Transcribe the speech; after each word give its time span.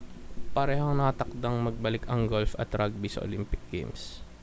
parehong 0.57 0.95
nakatakdang 0.97 1.57
magbalik 1.65 2.03
ang 2.09 2.21
golf 2.31 2.51
at 2.61 2.69
rugby 2.79 3.05
sa 3.11 3.21
olympic 3.27 3.61
games 3.73 4.01